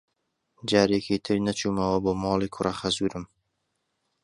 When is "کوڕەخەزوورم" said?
2.55-3.25